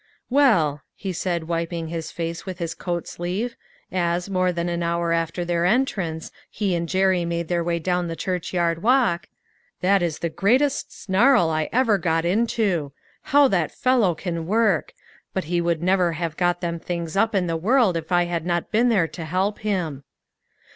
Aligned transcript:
"Well," 0.31 0.81
he 0.95 1.13
said, 1.13 1.43
wiping 1.43 1.89
his 1.89 2.11
face 2.11 2.43
with 2.43 2.57
his 2.57 2.73
234 2.73 3.23
LITTLE 3.23 3.35
FISHERS: 3.49 3.55
AND 3.55 3.55
THEIR 3.99 4.11
NETS. 4.13 4.25
coat 4.25 4.25
sleeve, 4.25 4.31
as, 4.31 4.33
more 4.33 4.51
than 4.51 4.69
an 4.69 4.81
hour 4.81 5.11
after 5.13 5.45
their 5.45 5.65
entrance, 5.65 6.31
he 6.49 6.73
and 6.73 6.89
Jerry 6.89 7.23
made 7.23 7.49
their 7.49 7.63
way 7.63 7.77
down 7.77 8.07
the 8.07 8.15
churchyard 8.15 8.81
walk, 8.81 9.29
"that 9.81 10.01
is 10.01 10.17
the 10.17 10.29
greatest 10.29 10.91
snarl 10.91 11.51
I 11.51 11.69
ever 11.71 11.99
got 11.99 12.25
into. 12.25 12.93
How 13.25 13.47
that 13.49 13.71
fellow 13.75 14.15
can 14.15 14.47
work! 14.47 14.95
But 15.35 15.43
he 15.43 15.61
would 15.61 15.83
never 15.83 16.13
have 16.13 16.35
got 16.35 16.61
them 16.61 16.79
things 16.79 17.15
up 17.15 17.35
in 17.35 17.45
the 17.45 17.55
world, 17.55 17.95
if 17.95 18.11
I 18.11 18.23
had 18.25 18.43
not 18.43 18.71
been 18.71 18.89
there 18.89 19.07
to 19.09 19.25
help 19.25 19.59
him." 19.59 20.03